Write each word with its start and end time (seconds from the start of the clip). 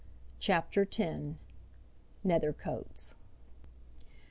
CHAPTER 0.39 0.81
X. 0.81 0.99
Nethercoats. 2.25 3.13